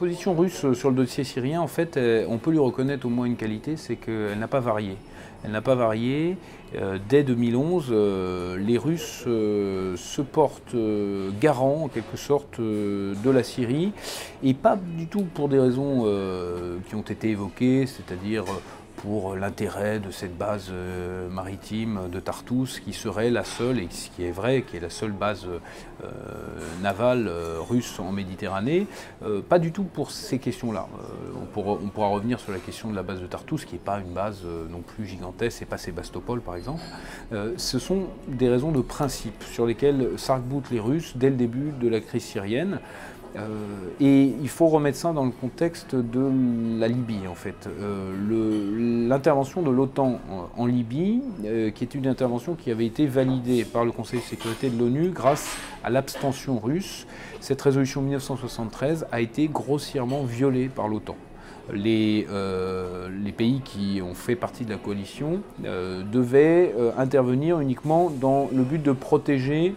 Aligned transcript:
position 0.00 0.34
russe 0.34 0.72
sur 0.72 0.88
le 0.88 0.96
dossier 0.96 1.24
syrien, 1.24 1.60
en 1.60 1.66
fait, 1.66 2.00
on 2.26 2.38
peut 2.38 2.50
lui 2.50 2.58
reconnaître 2.58 3.04
au 3.04 3.10
moins 3.10 3.26
une 3.26 3.36
qualité, 3.36 3.76
c'est 3.76 3.96
qu'elle 3.96 4.38
n'a 4.38 4.48
pas 4.48 4.60
varié. 4.60 4.96
Elle 5.44 5.50
n'a 5.50 5.60
pas 5.60 5.74
varié. 5.74 6.38
Euh, 6.74 6.96
dès 7.06 7.22
2011, 7.22 7.88
euh, 7.90 8.56
les 8.56 8.78
Russes 8.78 9.24
euh, 9.26 9.96
se 9.98 10.22
portent 10.22 10.74
garants, 11.38 11.82
en 11.84 11.88
quelque 11.88 12.16
sorte, 12.16 12.58
de 12.58 13.30
la 13.30 13.42
Syrie, 13.42 13.92
et 14.42 14.54
pas 14.54 14.76
du 14.76 15.06
tout 15.06 15.26
pour 15.34 15.50
des 15.50 15.58
raisons 15.58 16.06
qui 16.88 16.94
ont 16.94 17.02
été 17.02 17.28
évoquées, 17.28 17.86
c'est-à-dire 17.86 18.44
pour 19.02 19.34
l'intérêt 19.34 19.98
de 19.98 20.10
cette 20.10 20.36
base 20.36 20.68
euh, 20.70 21.28
maritime 21.30 22.10
de 22.12 22.20
Tartous, 22.20 22.80
qui 22.84 22.92
serait 22.92 23.30
la 23.30 23.44
seule, 23.44 23.78
et 23.78 23.88
ce 23.90 24.10
qui 24.10 24.24
est 24.24 24.30
vrai, 24.30 24.62
qui 24.62 24.76
est 24.76 24.80
la 24.80 24.90
seule 24.90 25.12
base 25.12 25.46
euh, 25.46 26.08
navale 26.82 27.26
euh, 27.28 27.58
russe 27.60 27.98
en 27.98 28.12
Méditerranée. 28.12 28.86
pas 29.48 29.58
du 29.58 29.72
tout 29.72 29.84
pour 29.84 30.10
ces 30.10 30.38
questions-là. 30.38 30.86
On 31.40 31.46
pourra, 31.46 32.08
revenir 32.08 32.40
sur 32.40 32.52
la 32.52 32.58
question 32.58 32.90
de 32.90 32.96
la 32.96 33.02
base 33.02 33.20
de 33.20 33.26
Tartous, 33.26 33.64
qui 33.66 33.74
n'est 33.74 33.80
pas 33.80 34.00
une 34.00 34.12
base 34.12 34.42
non 34.70 34.80
plus 34.80 35.06
gigantesque, 35.06 35.58
c'est 35.58 35.64
pas 35.64 35.78
Sébastopol 35.78 36.40
par 36.40 36.56
exemple. 36.56 36.82
ce 37.56 37.78
sont 37.78 38.08
des 38.28 38.48
raisons 38.48 38.72
de 38.72 38.80
principe 38.80 39.42
sur 39.44 39.66
lesquelles 39.66 40.18
s'arc-boutent 40.18 40.70
les 40.70 40.80
Russes 40.80 41.12
dès 41.16 41.30
le 41.30 41.36
début 41.36 41.72
de 41.72 41.88
la 41.88 42.00
crise 42.00 42.24
syrienne. 42.24 42.80
Euh, 43.36 43.48
et 44.00 44.34
il 44.40 44.48
faut 44.48 44.68
remettre 44.68 44.98
ça 44.98 45.12
dans 45.12 45.24
le 45.24 45.30
contexte 45.30 45.94
de 45.94 46.30
la 46.78 46.88
Libye, 46.88 47.28
en 47.28 47.34
fait. 47.34 47.68
Euh, 47.68 49.08
l'intervention 49.08 49.62
de 49.62 49.70
l'OTAN 49.70 50.20
en, 50.56 50.66
Libye, 50.66 51.22
euh, 51.44 51.70
qui 51.70 51.84
est 51.84 51.94
une 51.94 52.06
intervention 52.06 52.54
qui 52.54 52.70
avait 52.70 52.86
été 52.86 53.06
validée 53.06 53.64
par 53.64 53.84
le 53.84 53.92
Conseil 53.92 54.20
de 54.20 54.24
sécurité 54.24 54.70
de 54.70 54.78
l'ONU 54.78 55.10
grâce 55.10 55.56
à 55.84 55.90
l'abstention 55.90 56.58
russe, 56.58 57.06
cette 57.40 57.62
résolution 57.62 58.02
1973 58.02 59.06
a 59.12 59.20
été 59.20 59.48
grossièrement 59.48 60.24
violée 60.24 60.68
par 60.68 60.88
l'OTAN. 60.88 61.16
Les, 61.72 62.26
les, 63.24 63.32
pays 63.32 63.60
qui 63.64 64.02
ont 64.02 64.14
fait 64.14 64.34
partie 64.34 64.64
de 64.64 64.70
la 64.70 64.76
coalition 64.76 65.40
devaient 65.62 66.74
intervenir 66.98 67.60
uniquement 67.60 68.10
dans 68.10 68.50
le 68.52 68.64
but 68.64 68.82
de 68.82 68.90
protéger 68.90 69.74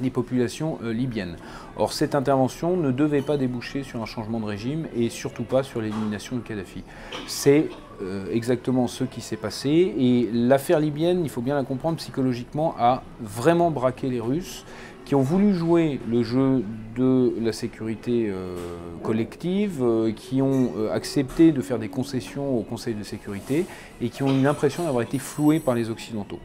les 0.00 0.10
populations 0.10 0.78
euh, 0.82 0.92
libyennes. 0.92 1.36
Or, 1.76 1.92
cette 1.92 2.14
intervention 2.14 2.76
ne 2.76 2.90
devait 2.90 3.22
pas 3.22 3.36
déboucher 3.36 3.82
sur 3.82 4.02
un 4.02 4.06
changement 4.06 4.40
de 4.40 4.44
régime 4.44 4.86
et 4.94 5.08
surtout 5.08 5.44
pas 5.44 5.62
sur 5.62 5.80
l'élimination 5.80 6.36
de 6.36 6.42
Kadhafi. 6.42 6.82
C'est 7.26 7.68
euh, 8.02 8.26
exactement 8.30 8.86
ce 8.86 9.04
qui 9.04 9.20
s'est 9.20 9.36
passé 9.36 9.70
et 9.70 10.28
l'affaire 10.32 10.80
libyenne, 10.80 11.22
il 11.24 11.30
faut 11.30 11.40
bien 11.40 11.54
la 11.54 11.64
comprendre 11.64 11.96
psychologiquement, 11.96 12.74
a 12.78 13.02
vraiment 13.20 13.70
braqué 13.70 14.08
les 14.08 14.20
Russes 14.20 14.64
qui 15.04 15.14
ont 15.14 15.22
voulu 15.22 15.54
jouer 15.54 16.00
le 16.10 16.24
jeu 16.24 16.64
de 16.96 17.32
la 17.40 17.52
sécurité 17.52 18.28
euh, 18.28 18.56
collective, 19.04 19.84
qui 20.16 20.42
ont 20.42 20.72
accepté 20.92 21.52
de 21.52 21.60
faire 21.60 21.78
des 21.78 21.88
concessions 21.88 22.58
au 22.58 22.62
Conseil 22.62 22.94
de 22.94 23.04
sécurité 23.04 23.66
et 24.00 24.08
qui 24.08 24.24
ont 24.24 24.36
eu 24.36 24.42
l'impression 24.42 24.82
d'avoir 24.82 25.04
été 25.04 25.20
floués 25.20 25.60
par 25.60 25.76
les 25.76 25.90
Occidentaux. 25.90 26.40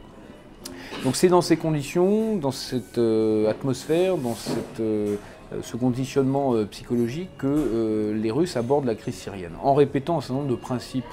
Donc 1.04 1.16
c'est 1.16 1.28
dans 1.28 1.42
ces 1.42 1.56
conditions, 1.56 2.36
dans 2.36 2.52
cette 2.52 2.98
euh, 2.98 3.50
atmosphère, 3.50 4.16
dans 4.16 4.36
euh, 4.78 5.16
ce 5.60 5.76
conditionnement 5.76 6.54
euh, 6.54 6.64
psychologique 6.66 7.30
que 7.38 8.12
les 8.14 8.30
Russes 8.30 8.56
abordent 8.56 8.84
la 8.84 8.94
crise 8.94 9.16
syrienne, 9.16 9.54
en 9.62 9.74
répétant 9.74 10.18
un 10.18 10.20
certain 10.20 10.34
nombre 10.34 10.50
de 10.50 10.54
principes 10.54 11.04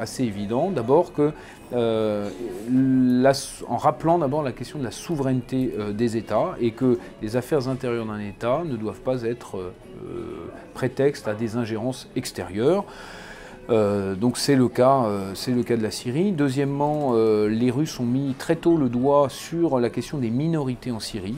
assez 0.00 0.24
évidents. 0.24 0.72
D'abord 0.72 1.12
que, 1.12 1.30
en 1.72 3.76
rappelant 3.76 4.18
d'abord 4.18 4.42
la 4.42 4.52
question 4.52 4.80
de 4.80 4.84
la 4.84 4.90
souveraineté 4.90 5.72
des 5.94 6.16
États 6.16 6.56
et 6.60 6.72
que 6.72 6.98
les 7.22 7.36
affaires 7.36 7.68
intérieures 7.68 8.06
d'un 8.06 8.18
État 8.18 8.62
ne 8.64 8.76
doivent 8.76 9.00
pas 9.00 9.22
être 9.22 9.72
prétexte 10.74 11.28
à 11.28 11.34
des 11.34 11.56
ingérences 11.56 12.08
extérieures. 12.16 12.84
Euh, 13.70 14.14
donc 14.14 14.38
c'est 14.38 14.54
le, 14.54 14.68
cas, 14.68 15.04
euh, 15.06 15.34
le 15.48 15.62
cas 15.62 15.76
de 15.76 15.82
la 15.82 15.90
Syrie. 15.90 16.32
Deuxièmement, 16.32 17.12
euh, 17.14 17.48
les 17.48 17.70
Russes 17.70 17.98
ont 17.98 18.04
mis 18.04 18.34
très 18.34 18.56
tôt 18.56 18.76
le 18.76 18.88
doigt 18.88 19.28
sur 19.28 19.80
la 19.80 19.90
question 19.90 20.18
des 20.18 20.30
minorités 20.30 20.90
en 20.90 21.00
Syrie, 21.00 21.34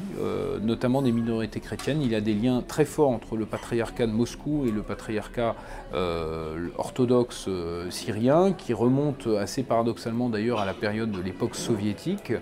notamment 0.63 1.03
des 1.03 1.13
minorités 1.13 1.61
chrétiennes. 1.61 2.03
Il 2.03 2.11
y 2.11 2.15
a 2.15 2.21
des 2.21 2.35
liens 2.35 2.63
très 2.67 2.85
forts 2.85 3.11
entre 3.11 3.37
le 3.37 3.47
patriarcat 3.47 4.07
de 4.07 4.13
Moscou 4.13 4.65
et 4.67 4.71
le 4.71 4.83
patriarcat 4.83 5.55
orthodoxe 6.77 7.49
syrien, 7.91 8.53
qui 8.53 8.73
remonte 8.73 9.27
assez 9.27 9.63
paradoxalement 9.63 10.29
d'ailleurs 10.29 10.61
à 10.61 10.67
la 10.67 10.75
période 10.75 11.11
de 11.11 11.21
l'époque 11.21 11.55
soviétique. 11.55 12.33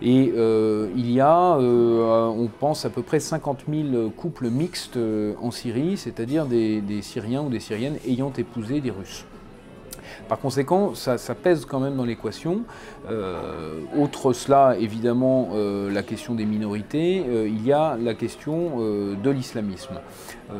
Et 0.00 0.32
il 0.34 1.10
y 1.10 1.20
a, 1.20 1.56
on 1.58 2.48
pense, 2.60 2.84
à 2.84 2.90
peu 2.90 3.02
près 3.02 3.20
50 3.20 3.64
000 3.68 4.10
couples 4.10 4.50
mixtes 4.50 4.98
en 5.40 5.50
Syrie, 5.50 5.96
c'est-à-dire 5.96 6.46
des 6.46 7.02
Syriens 7.02 7.42
ou 7.42 7.48
des 7.48 7.60
Syriennes 7.60 7.98
ayant 8.06 8.32
épousé 8.36 8.80
des 8.80 8.90
Russes. 8.90 9.24
Par 10.32 10.40
conséquent, 10.40 10.94
ça, 10.94 11.18
pèse 11.34 11.66
quand 11.66 11.78
même 11.78 11.94
dans 11.94 12.06
l'équation. 12.06 12.62
Euh, 13.10 13.80
autre 14.00 14.32
cela, 14.32 14.76
évidemment, 14.80 15.50
euh, 15.52 15.92
la 15.92 16.02
question 16.02 16.34
des 16.34 16.46
minorités, 16.46 17.22
euh, 17.28 17.46
il 17.46 17.66
y 17.66 17.70
a 17.70 17.98
la 18.02 18.14
question 18.14 18.78
de 18.78 19.30
l'islamisme. 19.30 20.00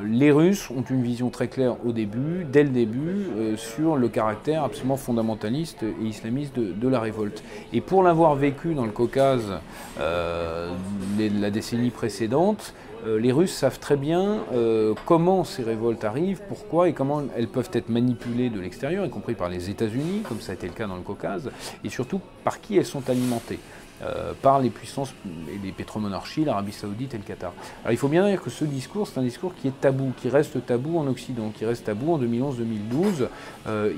les 0.04 0.30
Russes 0.30 0.70
ont 0.70 0.82
une 0.82 1.02
vision 1.02 1.30
très 1.30 1.48
claire 1.48 1.76
au 1.86 1.92
début, 1.92 2.44
dès 2.44 2.64
le 2.64 2.68
début, 2.68 3.24
sur 3.56 3.96
le 3.96 4.08
caractère 4.08 4.62
absolument 4.62 4.98
fondamentaliste 4.98 5.82
et 5.82 6.04
islamiste 6.04 6.58
de, 6.58 6.88
la 6.88 7.00
révolte. 7.00 7.42
Et 7.72 7.80
pour 7.80 8.02
l'avoir 8.02 8.34
vécu 8.34 8.74
dans 8.74 8.84
le 8.84 8.92
Caucase 8.92 9.54
la 9.98 11.50
décennie 11.50 11.90
précédente, 11.90 12.74
les 13.06 13.32
Russes 13.32 13.52
savent 13.52 13.78
très 13.78 13.96
bien 13.96 14.38
euh, 14.52 14.94
comment 15.06 15.44
ces 15.44 15.62
révoltes 15.62 16.04
arrivent, 16.04 16.40
pourquoi 16.48 16.88
et 16.88 16.92
comment 16.92 17.22
elles 17.36 17.48
peuvent 17.48 17.70
être 17.72 17.88
manipulées 17.88 18.50
de 18.50 18.60
l'extérieur, 18.60 19.04
y 19.04 19.10
compris 19.10 19.34
par 19.34 19.48
les 19.48 19.70
États-Unis, 19.70 20.22
comme 20.28 20.40
ça 20.40 20.52
a 20.52 20.54
été 20.54 20.66
le 20.66 20.72
cas 20.72 20.86
dans 20.86 20.96
le 20.96 21.02
Caucase, 21.02 21.50
et 21.84 21.88
surtout 21.88 22.20
par 22.44 22.60
qui 22.60 22.76
elles 22.76 22.86
sont 22.86 23.08
alimentées. 23.08 23.58
Euh, 24.02 24.32
par 24.42 24.58
les 24.58 24.70
puissances 24.70 25.14
et 25.48 25.64
les 25.64 25.70
pétromonarchies, 25.70 26.44
l'Arabie 26.44 26.72
Saoudite 26.72 27.14
et 27.14 27.18
le 27.18 27.22
Qatar. 27.22 27.52
Alors 27.82 27.92
il 27.92 27.96
faut 27.96 28.08
bien 28.08 28.26
dire 28.26 28.42
que 28.42 28.50
ce 28.50 28.64
discours, 28.64 29.06
c'est 29.06 29.20
un 29.20 29.22
discours 29.22 29.54
qui 29.54 29.68
est 29.68 29.80
tabou, 29.80 30.12
qui 30.16 30.28
reste 30.28 30.66
tabou 30.66 30.98
en 30.98 31.06
Occident, 31.06 31.52
qui 31.56 31.64
reste 31.64 31.84
tabou 31.84 32.12
en 32.12 32.18
2011-2012. 32.18 33.28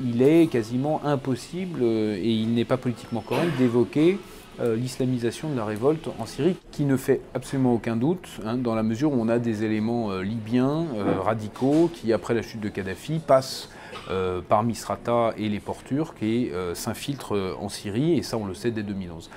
il 0.05 0.21
est 0.21 0.49
quasiment 0.49 1.01
impossible 1.07 1.83
et 1.83 2.31
il 2.31 2.53
n'est 2.53 2.67
pas 2.67 2.77
politiquement 2.77 3.23
correct 3.23 3.53
d'évoquer 3.57 4.19
euh, 4.61 4.77
l'islamisation 4.77 5.51
de 5.51 5.57
la 5.57 5.65
révolte 5.65 6.09
en 6.19 6.27
Syrie, 6.27 6.57
qui 6.71 6.85
ne 6.85 6.97
fait 6.97 7.21
absolument 7.35 7.75
aucun 7.75 7.97
doute, 7.97 8.29
hein, 8.45 8.57
dans 8.57 8.75
la 8.75 8.83
mesure 8.83 9.13
où 9.13 9.17
on 9.21 9.29
a 9.29 9.39
des 9.39 9.65
éléments 9.65 10.13
euh, 10.13 10.23
libyens 10.23 10.87
euh, 10.97 11.21
radicaux 11.21 11.91
qui, 11.93 12.13
après 12.13 12.35
la 12.35 12.43
chute 12.43 12.61
de 12.61 12.69
Kadhafi, 12.69 13.19
passent 13.19 13.69
euh, 14.11 14.41
par 14.47 14.63
Misrata 14.63 15.33
et 15.37 15.49
les 15.49 15.61
ports 15.61 15.83
turcs 15.83 16.15
et 16.23 16.51
euh, 16.53 16.75
s'infiltrent 16.75 17.35
euh, 17.35 17.55
en 17.61 17.69
Syrie, 17.69 18.19
et 18.19 18.23
ça 18.23 18.37
on 18.37 18.47
le 18.47 18.55
sait 18.55 18.71
dès 18.71 18.83
2011. 18.83 19.31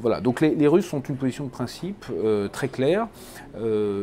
voilà, 0.00 0.20
donc 0.20 0.40
les, 0.40 0.66
Russes 0.66 0.92
ont 0.92 1.00
une 1.00 1.16
position 1.16 1.44
de 1.44 1.50
principe 1.50 2.06
très 2.52 2.68
claire. 2.68 3.08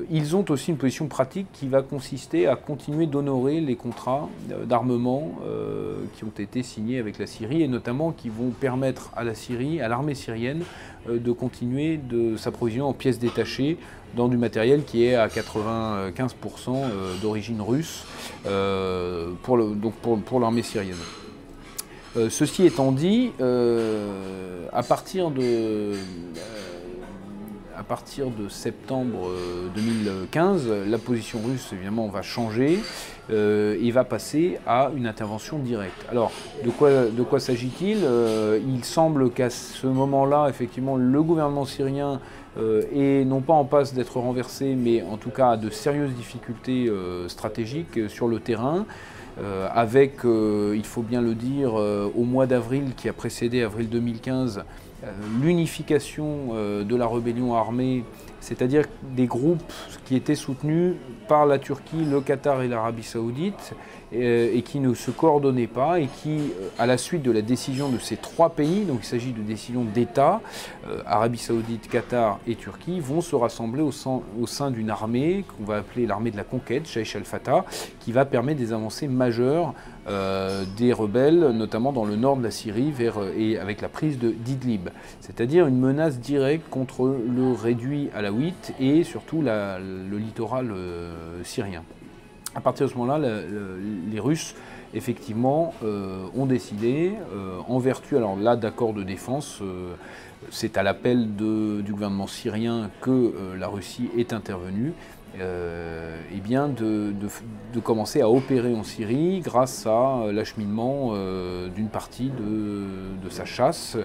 ils 0.10 0.36
ont 0.36 0.46
aussi 0.50 0.72
une 0.72 0.78
position 0.78 1.08
pratique 1.08 1.48
qui 1.54 1.68
va 1.68 1.82
consister 1.82 2.48
à 2.48 2.56
continuer 2.56 3.08
d'honorer 3.08 3.62
les 3.62 3.76
contrats 3.76 4.30
d'armement 4.66 5.40
qui 6.16 6.24
ont 6.24 6.34
été 6.38 6.62
signés 6.64 7.00
avec 7.00 7.18
la 7.18 7.26
Syrie 7.26 7.64
et 7.64 7.68
notamment 7.68 8.12
qui 8.12 8.30
vont 8.30 8.50
permettre 8.50 9.12
à 9.16 9.24
la 9.24 9.34
Syrie, 9.34 9.82
à 9.82 9.88
l'armée 9.88 10.16
syrienne, 10.16 10.64
de 11.08 11.32
continuer 11.32 11.98
de 11.98 12.38
s'approvisionner 12.38 12.88
en 12.88 12.94
pièces 12.94 13.20
détachées 13.20 13.78
dans 14.16 14.28
du 14.28 14.38
matériel 14.38 14.84
qui 14.84 15.06
est 15.06 15.16
à 15.16 15.28
95% 15.28 16.72
d'origine 17.22 17.62
russe. 17.62 18.04
Euh, 18.46 19.32
pour, 19.44 19.58
donc 19.58 19.94
pour, 19.96 20.40
l'armée 20.40 20.64
syrienne. 20.64 20.96
Euh, 22.16 22.30
ceci 22.30 22.66
étant 22.66 22.92
dit, 22.92 23.32
euh, 23.42 24.66
à 24.72 24.82
partir 24.82 25.30
de 25.30 25.94
à 27.80 27.84
partir 27.84 28.30
de 28.30 28.50
septembre 28.50 29.30
2015, 29.74 30.70
la 30.88 30.98
position 30.98 31.40
russe 31.46 31.72
évidemment 31.72 32.10
va 32.10 32.22
changer 32.22 32.80
et 33.30 33.92
va 33.92 34.04
passer 34.04 34.58
à 34.68 34.92
une 34.98 35.08
intervention 35.08 35.60
directe. 35.60 36.06
Alors, 36.12 36.32
de 36.64 37.24
quoi, 37.24 37.40
s'agit-il 37.40 38.00
Il 38.68 38.84
semble 38.84 39.32
qu'à 39.32 39.50
ce 39.50 39.88
moment-là, 39.88 40.48
effectivement, 40.50 40.98
le 40.98 41.24
gouvernement 41.24 41.66
syrien 41.66 42.20
euh, 42.58 42.84
et 42.92 43.26
non 43.26 43.42
pas 43.42 43.54
en 43.54 43.66
passe 43.66 43.94
d'être 43.94 44.18
renversé, 44.20 44.76
mais 44.76 45.04
en 45.04 45.18
tout 45.18 45.30
cas 45.30 45.56
de 45.56 45.70
sérieuses 45.70 46.14
difficultés 46.14 46.88
euh, 46.88 47.28
stratégiques 47.28 48.10
sur 48.10 48.28
le 48.28 48.40
terrain. 48.40 48.86
Euh, 49.42 49.70
avec, 49.74 50.20
il 50.24 50.86
faut 50.86 51.02
bien 51.02 51.22
le 51.22 51.34
dire, 51.34 51.74
au 51.74 52.24
mois 52.24 52.46
d'avril 52.46 52.94
qui 52.98 53.08
a 53.08 53.14
précédé 53.14 53.64
avril 53.64 53.88
2015, 53.90 54.66
l'unification 55.42 56.54
de 56.84 56.96
la 56.96 57.08
rébellion 57.08 57.56
armée 57.56 58.04
c'est-à-dire 58.40 58.86
des 59.16 59.26
groupes 59.26 59.62
qui 60.06 60.16
étaient 60.16 60.36
soutenus 60.36 60.94
par 61.28 61.46
la 61.46 61.60
Turquie, 61.60 62.04
le 62.04 62.22
Qatar 62.22 62.62
et 62.62 62.68
l'Arabie 62.68 63.04
saoudite, 63.04 63.76
euh, 64.12 64.50
et 64.52 64.64
qui 64.64 64.80
ne 64.80 64.96
se 64.96 65.12
coordonnaient 65.12 65.68
pas, 65.68 66.00
et 66.00 66.08
qui, 66.08 66.40
euh, 66.40 66.70
à 66.80 66.88
la 66.88 66.98
suite 66.98 67.22
de 67.22 67.30
la 67.30 67.44
décision 67.44 67.90
de 67.90 68.00
ces 68.00 68.18
trois 68.18 68.50
pays, 68.50 68.86
donc 68.86 69.02
il 69.04 69.06
s'agit 69.06 69.34
de 69.34 69.42
décisions 69.44 69.84
d'État, 69.84 70.42
euh, 70.88 71.04
Arabie 71.06 71.38
saoudite, 71.38 71.88
Qatar 71.88 72.40
et 72.48 72.56
Turquie, 72.56 73.00
vont 73.00 73.22
se 73.22 73.36
rassembler 73.36 73.84
au 73.84 73.92
sein, 73.92 74.72
d'une 74.72 74.90
armée 74.90 75.46
qu'on 75.48 75.64
va 75.64 75.78
appeler 75.78 76.08
l'armée 76.08 76.32
de 76.32 76.38
la 76.38 76.44
conquête, 76.44 76.90
Jaish 76.90 77.16
al-Fatah, 77.16 77.66
qui 78.00 78.12
va 78.12 78.26
permettre 78.26 78.60
des 78.60 78.74
avancées 78.74 79.08
majeures 79.08 79.74
des 80.76 80.92
rebelles, 80.92 81.52
notamment 81.54 81.92
dans 81.92 82.06
le 82.06 82.16
nord 82.16 82.36
de 82.36 82.42
la 82.42 82.50
Syrie, 82.50 82.92
et 83.38 83.60
avec 83.60 83.80
la 83.80 83.90
prise 83.90 84.18
de 84.18 84.32
d'Idlib, 84.32 84.90
c'est-à-dire 85.22 85.68
une 85.68 85.78
menace 85.78 86.20
directe 86.20 86.68
contre 86.72 87.16
le 87.28 87.52
réduit 87.52 88.10
à 88.16 88.24
la 88.24 88.29
et 88.80 89.04
surtout 89.04 89.42
le 89.42 90.18
littoral 90.18 90.72
euh, 90.72 91.44
syrien. 91.44 91.84
À 92.56 92.62
partir 92.62 92.88
de 92.88 92.92
ce 92.92 92.98
moment-là, 92.98 93.42
les 94.12 94.20
Russes, 94.20 94.56
effectivement, 94.94 95.74
euh, 95.84 96.26
ont 96.36 96.48
décidé, 96.48 97.14
euh, 97.34 97.60
en 97.68 97.78
vertu 97.78 98.18
alors 98.18 98.36
là 98.36 98.56
d'accords 98.56 98.94
de 98.94 99.04
défense, 99.04 99.62
c'est 100.50 100.78
à 100.78 100.84
l'appel 100.84 101.36
du 101.36 101.92
gouvernement 101.92 102.28
syrien 102.28 102.90
que 103.02 103.34
la 103.58 103.68
Russie 103.68 104.10
est 104.18 104.34
intervenue, 104.34 104.94
eh 105.36 106.40
bien 106.42 106.68
de, 106.68 107.14
commencer 107.84 108.22
à 108.22 108.30
opérer 108.30 108.74
en 108.74 108.84
Syrie 108.84 109.42
grâce 109.42 109.86
à 109.86 110.32
l'acheminement 110.32 111.12
euh, 111.14 111.70
d'une 111.70 111.90
partie 111.90 112.30
de, 112.30 113.30
sa 113.30 113.46
chasse 113.46 113.96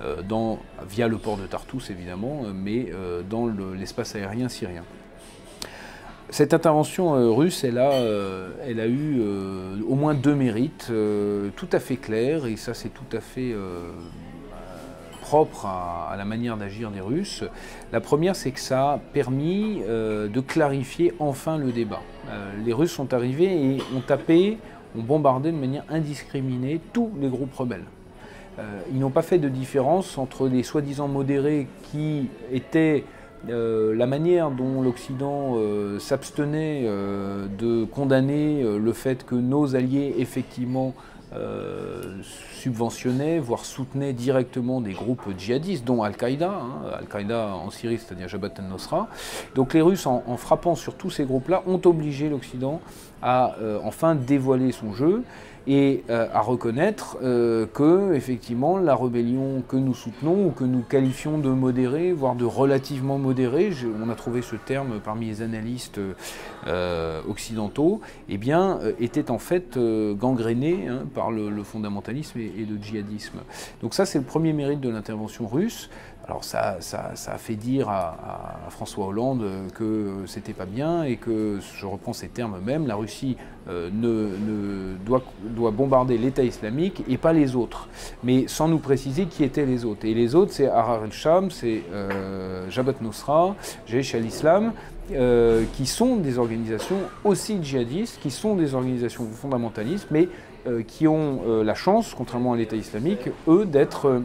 euh, 0.00 0.22
dans, 0.22 0.60
via 0.88 1.08
le 1.08 1.18
port 1.18 1.36
de 1.36 1.46
Tartous 1.46 1.90
évidemment, 1.90 2.42
mais 2.54 2.92
dans 3.28 3.48
l'espace 3.76 4.14
aérien 4.14 4.48
syrien. 4.48 4.84
Cette 6.30 6.52
intervention 6.52 7.34
russe, 7.34 7.64
elle 7.64 7.78
a, 7.78 7.92
elle 8.66 8.80
a 8.80 8.86
eu 8.86 9.20
au 9.88 9.94
moins 9.94 10.14
deux 10.14 10.34
mérites 10.34 10.92
tout 11.56 11.68
à 11.72 11.80
fait 11.80 11.96
clairs, 11.96 12.46
et 12.46 12.56
ça 12.56 12.74
c'est 12.74 12.90
tout 12.90 13.16
à 13.16 13.20
fait 13.20 13.54
propre 15.28 15.66
à, 15.66 16.14
la 16.16 16.24
manière 16.24 16.56
d'agir 16.56 16.90
des 16.90 17.02
Russes. 17.02 17.44
La 17.92 18.00
première, 18.00 18.34
c'est 18.34 18.50
que 18.50 18.60
ça 18.60 18.92
a 18.92 18.98
permis 18.98 19.82
euh, 19.86 20.26
de 20.26 20.40
clarifier 20.40 21.12
enfin 21.18 21.58
le 21.58 21.70
débat. 21.70 22.00
Euh, 22.30 22.50
les 22.64 22.72
Russes 22.72 22.92
sont 22.92 23.12
arrivés 23.12 23.74
et 23.74 23.78
ont 23.94 24.00
tapé, 24.00 24.56
ont 24.96 25.02
bombardé 25.02 25.52
de 25.52 25.58
manière 25.58 25.84
indiscriminée 25.90 26.80
tous 26.94 27.10
les 27.20 27.28
groupes 27.28 27.52
rebelles. 27.52 27.84
Euh, 28.58 28.62
ils 28.90 28.98
n'ont 28.98 29.10
pas 29.10 29.20
fait 29.20 29.36
de 29.36 29.50
différence 29.50 30.16
entre 30.16 30.48
les 30.48 30.62
soi-disant 30.62 31.08
modérés 31.08 31.66
qui 31.92 32.30
étaient 32.50 33.04
la 33.46 34.06
manière 34.06 34.50
dont 34.50 34.82
l'Occident 34.82 35.56
s'abstenait 36.00 36.82
de 36.82 37.84
condamner 37.84 38.64
le 38.64 38.92
fait 38.92 39.24
que 39.24 39.36
nos 39.36 39.76
alliés 39.76 40.16
effectivement 40.18 40.92
euh, 41.34 42.22
subventionnait, 42.54 43.38
voire 43.38 43.64
soutenait 43.64 44.12
directement 44.12 44.80
des 44.80 44.92
groupes 44.92 45.22
djihadistes, 45.36 45.84
dont 45.84 46.02
Al-Qaïda, 46.02 46.50
hein, 46.50 46.90
Al-Qaïda 46.98 47.48
en 47.48 47.70
Syrie, 47.70 47.98
c'est-à-dire 47.98 48.28
Jabhat 48.28 48.52
al-Nusra. 48.58 49.08
Donc 49.54 49.74
les 49.74 49.82
Russes, 49.82 50.06
en, 50.06 50.36
frappant 50.36 50.74
sur 50.74 50.94
tous 50.94 51.10
ces 51.10 51.24
groupes-là, 51.24 51.62
ont 51.66 51.80
obligé 51.84 52.28
l'Occident 52.28 52.80
à 53.22 53.56
euh, 53.60 53.78
enfin 53.84 54.14
dévoiler 54.14 54.72
son 54.72 54.94
jeu 54.94 55.22
et 55.68 56.02
euh, 56.08 56.26
à 56.32 56.40
reconnaître 56.40 57.18
euh, 57.22 57.66
que 57.66 58.14
effectivement 58.14 58.78
la 58.78 58.96
rébellion 58.96 59.62
que 59.68 59.76
nous 59.76 59.92
soutenons 59.92 60.46
ou 60.46 60.50
que 60.50 60.64
nous 60.64 60.80
qualifions 60.80 61.36
de 61.36 61.50
modérée, 61.50 62.12
voire 62.12 62.34
de 62.34 62.46
relativement 62.46 63.18
modérée, 63.18 63.70
on 64.02 64.08
a 64.08 64.14
trouvé 64.14 64.40
ce 64.40 64.56
terme 64.56 64.98
parmi 65.04 65.26
les 65.26 65.42
analystes 65.42 66.00
euh, 66.66 67.20
occidentaux, 67.28 68.00
eh 68.30 68.38
bien 68.38 68.78
était 68.98 69.30
en 69.30 69.38
fait 69.38 69.78
gangrénée 69.78 70.88
hein, 70.88 71.00
par 71.14 71.30
le, 71.30 71.62
fondamentalisme 71.62 72.38
et, 72.38 72.66
le 72.68 72.82
djihadisme. 72.82 73.40
Donc 73.82 73.92
ça 73.92 74.06
c'est 74.06 74.18
le 74.18 74.24
premier 74.24 74.54
mérite 74.54 74.80
de 74.80 74.88
l'intervention 74.88 75.46
russe. 75.46 75.90
Alors 76.28 76.44
ça, 76.44 76.76
ça, 76.80 77.10
a 77.26 77.38
fait 77.38 77.54
dire 77.54 77.88
à, 77.88 78.68
François 78.68 79.06
Hollande 79.06 79.44
que 79.74 80.24
c'était 80.26 80.52
pas 80.52 80.66
bien 80.66 81.02
et 81.02 81.16
que, 81.16 81.58
je 81.74 81.86
reprends 81.86 82.12
ces 82.12 82.28
termes 82.28 82.58
même, 82.62 82.86
la 82.86 82.96
Russie 82.96 83.38
euh, 83.70 83.88
ne, 83.90 84.96
doit, 85.06 85.22
bombarder 85.70 86.18
l'État 86.18 86.42
islamique 86.42 87.02
et 87.08 87.16
pas 87.16 87.32
les 87.32 87.56
autres. 87.56 87.88
Mais 88.24 88.46
sans 88.46 88.68
nous 88.68 88.78
préciser 88.78 89.24
qui 89.24 89.42
étaient 89.42 89.64
les 89.64 89.86
autres. 89.86 90.04
Et 90.04 90.12
les 90.12 90.34
autres, 90.34 90.52
c'est 90.52 90.68
Harar 90.68 91.02
el-Sham, 91.04 91.50
c'est 91.50 91.82
euh, 91.94 92.68
Jabhat 92.68 93.00
Nusra, 93.00 93.54
Jaish 93.86 94.14
al-Islam, 94.14 94.72
euh, 95.12 95.64
qui 95.72 95.86
sont 95.86 96.16
des 96.16 96.38
organisations 96.38 96.98
aussi 97.24 97.58
djihadistes, 97.62 98.20
qui 98.20 98.30
sont 98.30 98.54
des 98.54 98.74
organisations 98.74 99.24
fondamentalistes, 99.32 100.08
mais 100.10 100.28
qui 100.86 101.08
ont 101.08 101.62
la 101.62 101.74
chance, 101.74 102.12
contrairement 102.14 102.52
à 102.52 102.56
l'État 102.58 102.76
islamique, 102.76 103.30
eux, 103.46 103.64
d'être 103.64 104.20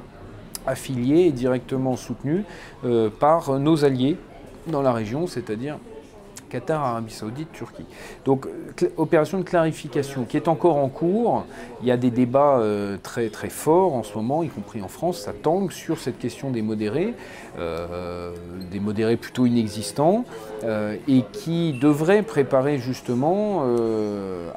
affiliés 0.65 1.25
et 1.25 1.31
directement 1.31 1.95
soutenus 1.95 2.43
euh, 2.85 3.09
par 3.09 3.59
nos 3.59 3.85
alliés 3.85 4.17
dans 4.67 4.81
la 4.81 4.93
région, 4.93 5.27
c'est-à-dire 5.27 5.77
Qatar, 6.53 6.83
Arabie 6.83 7.11
Saoudite, 7.11 7.51
Turquie. 7.51 7.85
Donc 8.25 8.47
opération 8.97 9.39
de 9.39 9.43
clarification 9.43 10.23
qui 10.23 10.37
est 10.37 10.47
encore 10.47 10.77
en 10.77 10.89
cours. 10.89 11.45
Il 11.81 11.87
y 11.87 11.91
a 11.91 11.97
des 11.97 12.11
débats 12.11 12.59
euh, 12.59 12.97
très 13.01 13.29
très 13.29 13.49
forts 13.49 13.93
en 13.93 14.03
ce 14.03 14.15
moment, 14.15 14.43
y 14.43 14.49
compris 14.49 14.81
en 14.81 14.87
France, 14.87 15.19
ça 15.19 15.33
tangue 15.33 15.71
sur 15.71 15.99
cette 15.99 16.19
question 16.19 16.51
des 16.51 16.61
modérés, 16.61 17.13
euh, 17.59 18.33
des 18.71 18.79
modérés 18.79 19.17
plutôt 19.17 19.45
inexistants, 19.45 20.25
et 21.07 21.23
qui 21.33 21.73
devraient 21.73 22.23
préparer 22.23 22.77
justement 22.77 23.65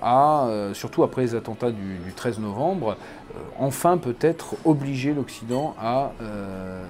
à, 0.01 0.49
surtout 0.73 1.03
après 1.03 1.23
les 1.23 1.35
attentats 1.35 1.73
du, 1.73 1.99
du 1.99 2.13
13 2.13 2.39
novembre, 2.39 2.97
euh, 3.37 3.41
enfin 3.59 3.99
peut-être 3.99 4.55
obliger 4.65 5.15
l'Occident 5.15 5.75
à 5.79 6.13
euh, 6.21 6.85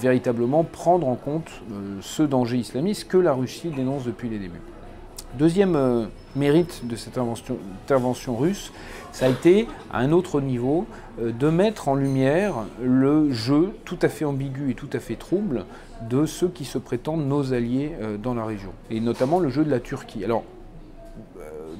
véritablement 0.00 0.64
prendre 0.64 1.08
en 1.08 1.14
compte 1.14 1.48
euh, 1.72 1.98
ce 2.00 2.22
danger 2.22 2.58
islamiste 2.58 3.08
que 3.08 3.16
la 3.16 3.32
Russie 3.32 3.70
dénonce 3.70 4.04
depuis 4.04 4.28
les 4.28 4.38
débuts. 4.38 4.60
Deuxième 5.34 6.08
mérite 6.36 6.86
de 6.86 6.96
cette 6.96 7.18
intervention, 7.18 8.34
russe, 8.34 8.72
ça 9.12 9.26
a 9.26 9.28
été, 9.28 9.68
à 9.92 9.98
un 9.98 10.10
autre 10.10 10.40
niveau, 10.40 10.86
de 11.20 11.50
mettre 11.50 11.88
en 11.88 11.94
lumière 11.94 12.54
le 12.82 13.30
jeu 13.30 13.74
tout 13.84 13.98
à 14.00 14.08
fait 14.08 14.24
ambigu 14.24 14.70
et 14.70 14.74
tout 14.74 14.88
à 14.94 15.00
fait 15.00 15.16
trouble 15.16 15.66
de 16.08 16.24
ceux 16.24 16.48
qui 16.48 16.64
se 16.64 16.78
prétendent 16.78 17.28
nos 17.28 17.52
alliés 17.52 17.92
dans 18.22 18.32
la 18.32 18.46
région, 18.46 18.70
et 18.90 19.00
notamment 19.00 19.38
le 19.38 19.50
jeu 19.50 19.64
de 19.64 19.70
la 19.70 19.80
Turquie. 19.80 20.24
Alors, 20.24 20.44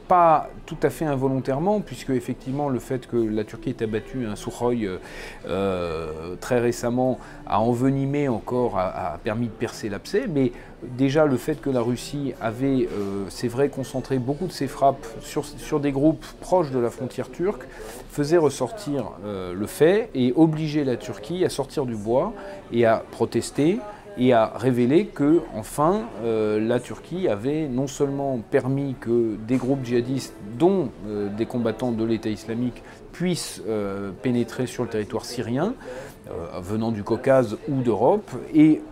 pas 0.09 0.49
tout 0.65 0.79
à 0.83 0.91
fait 0.91 1.05
involontairement, 1.05 1.81
puisque 1.81 2.11
effectivement 2.11 2.69
le 2.69 2.79
fait 2.79 3.07
que 3.07 3.17
la 3.17 3.45
Turquie 3.45 3.71
ait 3.71 3.83
abattu 3.83 4.27
un 4.27 4.37
Sukhoi 4.37 4.75
euh, 4.75 4.99
euh, 5.47 6.35
très 6.41 6.59
récemment 6.59 7.19
a 7.47 7.61
envenimé 7.61 8.29
encore, 8.29 8.79
a, 8.79 9.19
permis 9.23 9.47
de 9.47 9.53
percer 9.53 9.89
l'abcès, 9.89 10.25
mais 10.29 10.53
déjà 10.83 11.27
le 11.27 11.37
fait 11.37 11.61
que 11.61 11.71
la 11.71 11.81
Russie 11.81 12.33
avait, 12.41 12.89
euh, 12.91 13.27
c'est 13.29 13.49
vrai, 13.49 13.69
concentré 13.69 14.19
beaucoup 14.19 14.47
de 14.47 14.53
ses 14.53 14.67
frappes 14.67 15.07
sur, 15.21 15.45
sur, 15.45 15.79
des 15.79 15.93
groupes 15.93 16.27
proches 16.41 16.71
de 16.71 16.79
la 16.79 16.91
frontière 16.91 17.31
turque, 17.31 17.63
faisait 18.11 18.39
ressortir 18.39 19.13
le 19.25 19.67
fait 19.67 20.11
et 20.15 20.33
obligeait 20.35 20.85
la 20.85 20.97
Turquie 20.97 21.45
à 21.45 21.51
sortir 21.51 21.87
du 21.87 21.95
bois 21.95 22.33
et 22.73 22.85
à 22.85 23.05
protester 23.13 23.79
et 24.19 24.33
a 24.33 24.53
révélé 24.57 25.07
que, 25.07 25.41
enfin, 25.55 26.03
euh, 26.25 26.61
la 26.61 26.81
Turquie 26.81 27.29
avait 27.29 27.69
non 27.69 27.87
seulement 27.87 28.39
permis 28.51 28.97
que 29.01 29.37
des 29.47 29.57
groupes 29.57 29.85
djihadistes, 29.85 30.35
dont 30.59 30.91
euh, 31.07 31.29
des 31.29 31.47
combattants 31.47 31.93
de 31.93 32.05
l'État 32.05 32.29
islamique, 32.29 32.83
puissent 33.13 33.63
euh, 33.69 34.11
pénétrer 34.23 34.67
sur 34.67 34.83
le 34.83 34.89
territoire 34.89 35.25
syrien, 35.25 35.75
venant 36.61 36.93
du 36.93 37.03
Caucase 37.03 37.57
ou 37.71 37.81
d'Europe, 37.81 38.31
et 38.53 38.83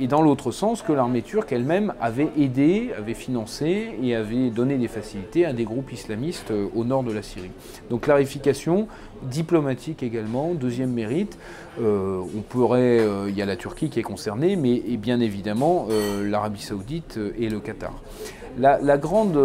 et 0.00 0.06
dans 0.06 0.22
l'autre 0.22 0.50
sens 0.50 0.82
que 0.82 0.92
l'armée 0.92 1.22
turque 1.22 1.52
elle-même 1.52 1.94
avait 2.00 2.28
aidé, 2.38 2.90
avait 2.96 3.14
financé 3.14 3.90
et 4.02 4.14
avait 4.14 4.50
donné 4.50 4.76
des 4.76 4.88
facilités 4.88 5.44
à 5.46 5.52
des 5.52 5.64
groupes 5.64 5.92
islamistes 5.92 6.50
euh, 6.50 6.66
au 6.74 6.84
nord 6.84 7.02
de 7.02 7.12
la 7.12 7.22
Syrie. 7.22 7.50
Donc 7.90 8.02
clarification 8.02 8.88
diplomatique 9.22 10.02
également, 10.02 10.54
deuxième 10.54 10.92
mérite. 10.92 11.38
Euh, 11.80 12.20
on 12.36 12.40
pourrait, 12.40 13.00
euh, 13.00 13.26
il 13.28 13.36
y 13.36 13.42
a 13.42 13.46
la 13.46 13.56
Turquie 13.56 13.88
qui 13.88 14.00
est 14.00 14.04
concernée, 14.04 14.56
mais 14.56 14.82
et 14.86 14.96
bien 14.96 15.20
évidemment 15.20 15.88
l'Arabie 16.22 16.62
saoudite 16.62 17.18
et 17.38 17.48
le 17.48 17.60
Qatar. 17.60 17.92
La, 18.58 18.78
la 18.80 18.96
grande 18.96 19.38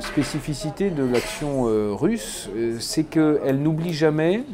spécificité 0.00 0.90
de 0.90 1.04
l'action 1.04 1.64
russe, 1.96 2.48
c'est 2.78 3.04
qu'elle 3.04 3.60
n'oublie 3.60 3.92
jamais 3.92 4.44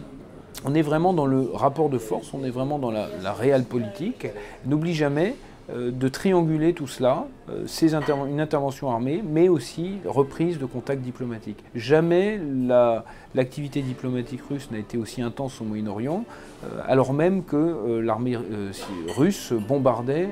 on 0.65 0.75
est 0.75 0.83
vraiment 0.83 1.13
dans 1.13 1.27
le 1.27 1.51
rapport 1.53 1.89
de 1.89 1.99
force, 1.99 2.33
on 2.35 2.45
est 2.45 2.51
vraiment 2.51 2.79
dans 2.79 2.91
la, 2.91 3.33
réelle 3.33 3.65
politique. 3.65 4.27
N'oublie 4.67 4.95
jamais 4.95 5.35
de 5.75 6.09
trianguler 6.09 6.75
tout 6.75 6.87
cela, 6.87 7.27
une 7.49 8.41
intervention 8.41 8.91
armée, 8.91 9.23
mais 9.25 9.49
aussi 9.49 9.99
reprise 10.05 10.59
de 10.59 10.67
contacts 10.67 11.03
diplomatiques. 11.03 11.63
Jamais 11.75 12.41
l'activité 13.35 13.81
diplomatique 13.81 14.41
russe 14.51 14.71
n'a 14.71 14.79
été 14.79 14.99
aussi 14.99 15.23
intense 15.23 15.61
au 15.61 15.65
Moyen-Orient, 15.65 16.25
alors 16.87 17.13
même 17.13 17.45
que 17.45 18.01
l'armée 18.01 18.37
russe 19.17 19.53
bombardait 19.53 20.29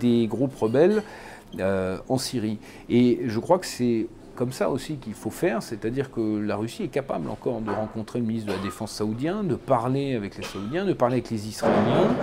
des 0.00 0.26
groupes 0.28 0.56
rebelles 0.56 1.02
en 2.08 2.18
Syrie. 2.18 2.58
Et 2.88 3.20
je 3.26 3.38
crois 3.40 3.58
que 3.58 3.66
c'est 3.66 4.06
comme 4.34 4.52
ça 4.52 4.70
aussi 4.70 4.96
qu'il 4.96 5.14
faut 5.14 5.30
faire, 5.30 5.62
c'est-à-dire 5.62 6.10
que 6.10 6.38
la 6.38 6.56
Russie 6.56 6.82
est 6.82 6.88
capable 6.88 7.28
encore 7.28 7.60
de 7.60 7.70
rencontrer 7.70 8.18
le 8.18 8.26
ministre 8.26 8.48
de 8.48 8.56
la 8.56 8.62
Défense 8.62 8.92
saoudien, 8.92 9.44
de 9.44 9.54
parler 9.54 10.14
avec 10.14 10.36
les 10.36 10.44
Saoudiens, 10.44 10.84
de 10.84 10.92
parler 10.92 11.16
avec 11.16 11.30
les 11.30 11.48
Israéliens. 11.48 12.14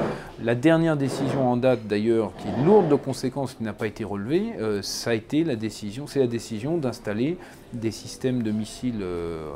La 0.44 0.56
dernière 0.56 0.98
décision 0.98 1.50
en 1.50 1.58
date 1.58 1.88
d'ailleurs, 1.88 2.32
qui 2.38 2.48
est 2.48 2.65
lourde 2.65 2.89
de 2.89 2.96
conséquences, 2.96 3.53
qui 3.53 3.63
n'a 3.63 3.74
pas 3.74 3.88
été 3.88 4.03
relevée, 4.03 4.53
euh, 4.60 4.82
c'est 4.82 5.12
la 5.46 5.56
décision 5.56 6.77
d'installer 6.77 7.38
des 7.74 7.91
systèmes 7.91 8.44
de 8.44 8.51
missiles 8.51 9.00
euh, 9.01 9.50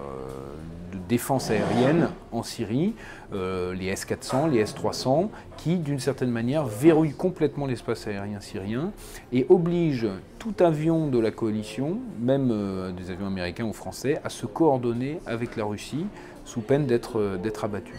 de 0.93 0.97
défense 1.09 1.49
aérienne 1.51 2.09
en 2.31 2.43
Syrie, 2.43 2.93
euh, 3.35 3.73
les 3.73 3.87
S-400, 3.87 4.49
les 4.49 4.59
S-300, 4.59 5.29
qui 5.57 5.77
d'une 5.77 5.99
certaine 5.99 6.31
manière 6.31 6.65
verrouillent 6.65 7.13
complètement 7.13 7.65
l'espace 7.65 8.07
aérien 8.07 8.39
syrien 8.39 8.91
et 9.31 9.45
obligent 9.49 10.07
tout 10.39 10.53
avion 10.59 11.07
de 11.07 11.19
la 11.19 11.31
coalition, 11.31 11.97
même 12.19 12.49
euh, 12.51 12.91
des 12.91 13.11
avions 13.11 13.27
américains 13.27 13.65
ou 13.65 13.73
français, 13.73 14.19
à 14.23 14.29
se 14.29 14.45
coordonner 14.45 15.19
avec 15.25 15.55
la 15.55 15.65
Russie 15.65 16.05
sous 16.45 16.61
peine 16.61 16.85
d'être 16.85 17.19
euh, 17.19 17.37
abattu. 17.61 17.93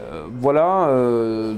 Euh, 0.00 0.26
voilà 0.30 0.88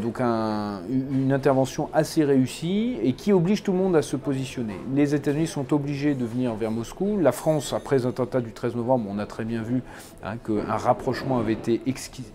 donc 0.01 0.21
une 0.21 1.33
intervention 1.33 1.89
assez 1.93 2.25
réussie 2.25 2.97
et 3.03 3.13
qui 3.13 3.33
oblige 3.33 3.63
tout 3.63 3.73
le 3.73 3.79
monde 3.79 3.97
à 3.97 4.03
se 4.03 4.17
positionner. 4.17 4.77
Les 4.95 5.15
États-Unis 5.15 5.47
sont 5.47 5.73
obligés 5.73 6.15
de 6.15 6.25
venir 6.25 6.55
vers 6.55 6.71
Moscou. 6.71 7.19
La 7.21 7.33
France, 7.33 7.73
après 7.73 7.97
les 7.97 8.07
attentats 8.07 8.41
du 8.41 8.53
13 8.53 8.77
novembre, 8.77 9.09
on 9.11 9.19
a 9.19 9.27
très 9.27 9.45
bien 9.45 9.63
vu 9.63 9.83
hein, 10.23 10.37
qu'un 10.37 10.77
rapprochement 10.77 11.39
avait 11.39 11.55
été 11.55 11.81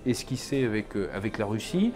esquissé 0.05 0.65
avec 1.13 1.37
la 1.37 1.45
Russie 1.45 1.93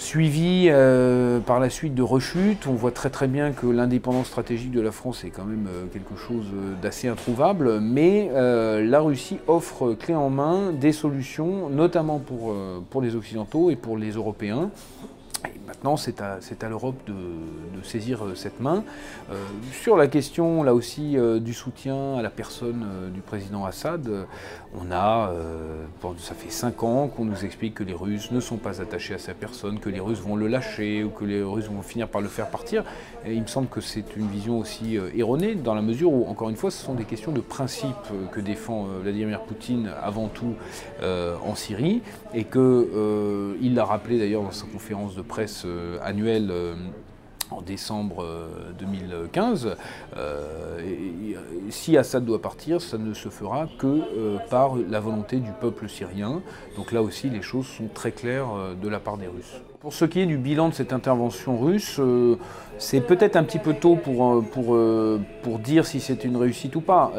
suivi 0.00 0.68
euh, 0.68 1.40
par 1.40 1.60
la 1.60 1.68
suite 1.68 1.94
de 1.94 2.02
rechutes. 2.02 2.66
On 2.66 2.72
voit 2.72 2.90
très 2.90 3.10
très 3.10 3.28
bien 3.28 3.52
que 3.52 3.66
l'indépendance 3.66 4.28
stratégique 4.28 4.72
de 4.72 4.80
la 4.80 4.92
France 4.92 5.24
est 5.24 5.30
quand 5.30 5.44
même 5.44 5.68
euh, 5.68 5.84
quelque 5.92 6.16
chose 6.16 6.46
euh, 6.54 6.74
d'assez 6.80 7.08
introuvable, 7.08 7.80
mais 7.80 8.30
la 8.32 9.00
Russie 9.00 9.38
offre 9.46 9.92
clé 9.92 10.14
en 10.14 10.30
main 10.30 10.72
des 10.72 10.92
solutions, 10.92 11.68
notamment 11.68 12.18
pour 12.18 13.02
les 13.02 13.14
Occidentaux 13.14 13.70
et 13.70 13.76
pour 13.76 13.98
les 13.98 14.12
Européens, 14.12 14.70
Maintenant, 15.70 15.96
c'est 15.96 16.20
à, 16.20 16.68
l'Europe 16.68 16.96
de, 17.06 17.14
saisir 17.84 18.24
euh, 18.24 18.34
cette 18.34 18.60
main. 18.60 18.82
Euh, 19.30 19.34
sur 19.72 19.96
la 19.96 20.08
question, 20.08 20.64
là 20.64 20.74
aussi, 20.74 21.16
euh, 21.16 21.38
du 21.38 21.54
soutien 21.54 22.16
à 22.16 22.22
la 22.22 22.28
personne 22.28 22.84
du 23.14 23.20
président 23.20 23.64
Assad, 23.64 24.10
on 24.74 24.92
a, 24.92 25.32
ça 26.18 26.34
fait 26.34 26.50
cinq 26.50 26.82
ans 26.82 27.08
qu'on 27.08 27.24
nous 27.24 27.44
explique 27.44 27.74
que 27.74 27.84
les 27.84 27.94
Russes 27.94 28.30
ne 28.32 28.40
sont 28.40 28.56
pas 28.56 28.80
attachés 28.80 29.14
à 29.14 29.18
sa 29.18 29.32
personne, 29.32 29.78
que 29.78 29.88
les 29.88 30.00
Russes 30.00 30.20
vont 30.20 30.36
le 30.36 30.48
lâcher 30.48 31.04
ou 31.04 31.10
que 31.10 31.24
les 31.24 31.42
Russes 31.42 31.66
vont 31.66 31.82
finir 31.82 32.08
par 32.08 32.20
le 32.20 32.28
faire 32.28 32.48
partir. 32.48 32.84
Il 33.26 33.40
me 33.40 33.46
semble 33.46 33.68
que 33.68 33.80
c'est 33.80 34.16
une 34.16 34.28
vision 34.28 34.58
aussi 34.58 34.98
erronée, 35.14 35.54
dans 35.54 35.74
la 35.74 35.82
mesure 35.82 36.12
où, 36.12 36.28
encore 36.28 36.50
une 36.50 36.56
fois, 36.56 36.70
ce 36.70 36.84
sont 36.84 36.94
des 36.94 37.04
questions 37.04 37.32
de 37.32 37.40
principe 37.40 37.96
que 38.32 38.40
défend 38.40 38.86
Vladimir 39.02 39.40
Poutine 39.42 39.90
avant 40.02 40.28
tout 40.28 40.54
en 41.02 41.54
Syrie, 41.54 42.02
et 42.34 42.44
qu'il 42.44 43.74
l'a 43.74 43.84
rappelé 43.84 44.18
d'ailleurs 44.18 44.42
dans 44.42 44.52
sa 44.52 44.66
conférence 44.66 45.14
de 45.14 45.22
presse 45.22 45.59
euh, 45.64 45.98
annuel 46.02 46.48
euh, 46.50 46.74
en 47.50 47.62
décembre 47.62 48.24
2015. 48.78 49.76
Euh, 50.16 51.34
si 51.68 51.96
Assad 51.96 52.24
doit 52.24 52.40
partir, 52.40 52.80
ça 52.80 52.96
ne 52.96 53.12
se 53.12 53.28
fera 53.28 53.66
que 53.78 54.38
par 54.50 54.76
la 54.76 55.00
volonté 55.00 55.38
du 55.38 55.50
peuple 55.60 55.88
syrien. 55.88 56.42
Donc 56.76 56.92
là 56.92 57.02
aussi, 57.02 57.28
les 57.28 57.42
choses 57.42 57.66
sont 57.66 57.88
très 57.92 58.12
claires 58.12 58.76
de 58.80 58.88
la 58.88 59.00
part 59.00 59.16
des 59.16 59.26
Russes. 59.26 59.60
Pour 59.80 59.94
ce 59.94 60.04
qui 60.04 60.20
est 60.20 60.26
du 60.26 60.36
bilan 60.36 60.68
de 60.68 60.74
cette 60.74 60.92
intervention 60.92 61.58
russe, 61.58 61.96
euh, 62.00 62.36
c'est 62.76 63.00
peut-être 63.00 63.36
un 63.36 63.44
petit 63.44 63.58
peu 63.58 63.72
tôt 63.72 63.96
pour, 63.96 64.26
euh, 64.26 64.42
pour, 64.42 64.74
euh, 64.74 65.18
pour 65.42 65.58
dire 65.58 65.86
si 65.86 66.00
c'est 66.00 66.22
une 66.26 66.36
réussite 66.36 66.76
ou 66.76 66.82
pas. 66.82 67.12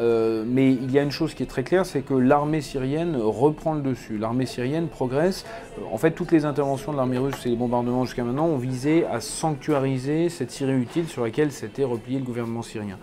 mais 0.46 0.70
il 0.70 0.92
y 0.92 0.98
a 0.98 1.02
une 1.02 1.10
chose 1.10 1.34
qui 1.34 1.42
est 1.42 1.46
très 1.46 1.64
claire, 1.64 1.84
c'est 1.84 2.02
que 2.02 2.14
l'armée 2.14 2.60
syrienne 2.60 3.16
reprend 3.16 3.74
le 3.74 3.80
dessus. 3.80 4.16
L'armée 4.16 4.46
syrienne 4.46 4.86
progresse. 4.86 5.44
En 5.92 5.98
fait, 5.98 6.12
toutes 6.12 6.30
les 6.30 6.44
interventions 6.44 6.92
de 6.92 6.98
l'armée 6.98 7.18
russe 7.18 7.44
et 7.46 7.48
les 7.48 7.56
bombardements 7.56 8.04
jusqu'à 8.04 8.22
maintenant 8.22 8.46
ont 8.46 8.58
visé 8.58 9.06
à 9.06 9.20
sanctuariser 9.20 10.28
cette 10.28 10.52
Syrie 10.52 10.80
utile 10.80 11.08
sur 11.08 11.24
laquelle 11.24 11.50
s'était 11.50 11.84
replié 11.84 12.20
le 12.20 12.24
gouvernement 12.24 12.62
syrien. 12.62 12.98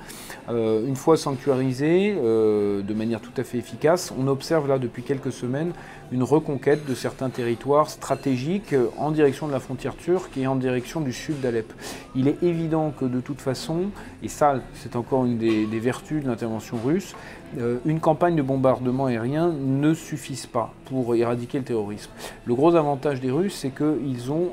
une 0.50 0.96
fois 0.96 1.18
sanctuarisée, 1.18 2.16
de 2.16 2.94
manière 2.94 3.20
tout 3.20 3.36
à 3.36 3.44
fait 3.44 3.58
efficace, 3.58 4.13
on 4.18 4.28
observe 4.28 4.70
là 4.70 4.80
depuis 4.80 5.04
quelques 5.04 5.34
semaines 5.34 5.74
une 6.12 6.24
reconquête 6.24 6.86
de 6.86 6.96
certains 6.96 7.30
territoires 7.30 7.89
stratégiques 7.89 8.75
en 8.98 9.12
direction 9.12 9.48
de 9.48 9.51
la 9.51 9.60
frontière 9.60 9.96
turque 9.96 10.38
et 10.38 10.48
en 10.48 10.56
direction 10.56 11.01
du 11.01 11.13
sud 11.13 11.39
d'Alep. 11.42 11.72
Il 12.16 12.28
est 12.28 12.42
évident 12.44 12.92
que 12.92 13.06
de 13.06 13.20
toute 13.20 13.42
façon, 13.42 13.92
et 14.24 14.28
ça 14.28 14.56
c'est 14.74 14.96
encore 14.96 15.25
une 15.25 15.38
des, 15.38 15.80
vertus 15.80 16.24
de 16.24 16.30
l'intervention 16.30 16.78
russe, 16.84 17.16
euh, 17.60 17.78
une 17.86 18.00
campagne 18.00 18.36
de 18.36 18.42
bombardement 18.42 19.06
aérien 19.06 19.51
ne 19.51 19.94
suffise 19.94 20.46
pas 20.46 20.74
pour 20.86 21.16
éradiquer 21.16 21.60
le 21.60 21.63
terrorisme. 21.63 22.12
Le 22.46 22.56
gros 22.56 22.75
avantage 22.75 23.22
des 23.22 23.32
Russes, 23.32 23.56
c'est 23.56 23.72
qu'ils 23.72 24.32
ont 24.32 24.51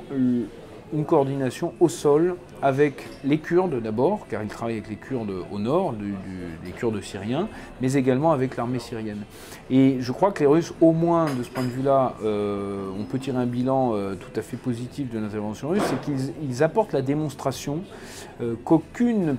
une 0.92 1.04
coordination 1.04 1.72
au 1.80 1.88
sol 1.88 2.36
avec 2.62 3.06
les 3.24 3.38
Kurdes 3.38 3.82
d'abord, 3.82 4.26
car 4.28 4.42
ils 4.42 4.48
travaillent 4.48 4.76
avec 4.76 4.88
les 4.88 4.96
Kurdes 4.96 5.32
au 5.52 5.58
nord, 5.58 5.94
les 6.64 6.70
Kurdes 6.72 7.02
syriens, 7.02 7.48
mais 7.80 7.94
également 7.94 8.32
avec 8.32 8.56
l'armée 8.56 8.78
syrienne. 8.78 9.22
Et 9.70 9.96
je 10.00 10.12
crois 10.12 10.32
que 10.32 10.40
les 10.40 10.46
Russes, 10.46 10.72
au 10.80 10.92
moins 10.92 11.26
de 11.26 11.42
ce 11.42 11.50
point 11.50 11.64
de 11.64 11.68
vue-là, 11.68 12.14
euh, 12.24 12.88
on 12.98 13.04
peut 13.04 13.18
tirer 13.18 13.38
un 13.38 13.46
bilan 13.46 13.92
euh, 13.94 14.14
tout 14.14 14.38
à 14.38 14.42
fait 14.42 14.56
positif 14.56 15.10
de 15.10 15.18
l'intervention 15.18 15.70
russe, 15.70 15.82
c'est 15.86 16.00
qu'ils 16.00 16.62
apportent 16.62 16.92
la 16.92 17.02
démonstration 17.02 17.80
euh, 18.40 18.54
qu'aucune 18.64 19.36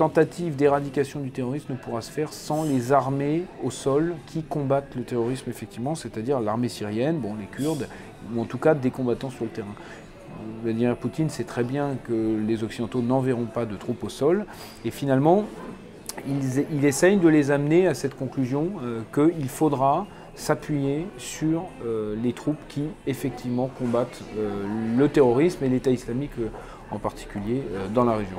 tentative 0.00 0.56
d'éradication 0.56 1.20
du 1.20 1.30
terrorisme 1.30 1.74
ne 1.74 1.76
pourra 1.76 2.00
se 2.00 2.10
faire 2.10 2.32
sans 2.32 2.64
les 2.64 2.90
armées 2.90 3.42
au 3.62 3.70
sol 3.70 4.14
qui 4.28 4.42
combattent 4.42 4.94
le 4.96 5.02
terrorisme 5.02 5.50
effectivement, 5.50 5.94
c'est-à-dire 5.94 6.40
l'armée 6.40 6.70
syrienne, 6.70 7.18
bon, 7.18 7.34
les 7.38 7.44
Kurdes, 7.44 7.86
ou 8.34 8.40
en 8.40 8.44
tout 8.44 8.58
cas 8.58 8.74
des 8.74 8.90
combattants 8.90 9.30
sur 9.30 9.44
le 9.44 9.50
terrain. 9.50 9.74
Vladimir 10.62 10.96
Poutine 10.96 11.28
sait 11.28 11.44
très 11.44 11.64
bien 11.64 11.96
que 12.04 12.38
les 12.46 12.64
Occidentaux 12.64 13.02
n'enverront 13.02 13.46
pas 13.46 13.66
de 13.66 13.76
troupes 13.76 14.04
au 14.04 14.08
sol, 14.08 14.46
et 14.84 14.90
finalement, 14.90 15.44
il, 16.26 16.84
essaye 16.84 17.16
de 17.16 17.28
les 17.28 17.50
amener 17.50 17.86
à 17.86 17.94
cette 17.94 18.14
conclusion 18.14 18.72
euh, 18.82 19.00
qu'il 19.14 19.48
faudra 19.48 20.06
s'appuyer 20.34 21.06
sur 21.18 21.64
euh, 21.84 22.14
les 22.22 22.32
troupes 22.32 22.60
qui 22.68 22.84
effectivement 23.06 23.68
combattent 23.78 24.22
euh, 24.36 24.64
le 24.96 25.08
terrorisme 25.08 25.64
et 25.64 25.68
l'État 25.68 25.90
islamique 25.90 26.32
en 26.90 26.98
particulier 26.98 27.62
dans 27.94 28.04
la 28.04 28.16
région. 28.16 28.38